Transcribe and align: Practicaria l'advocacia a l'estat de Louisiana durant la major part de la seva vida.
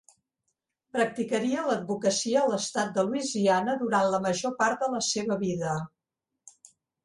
Practicaria 0.95 1.65
l'advocacia 1.67 2.41
a 2.41 2.47
l'estat 2.55 2.91
de 2.97 3.05
Louisiana 3.11 3.77
durant 3.85 4.11
la 4.17 4.23
major 4.27 4.57
part 4.65 4.85
de 4.87 4.91
la 4.99 5.07
seva 5.13 5.41
vida. 5.47 5.79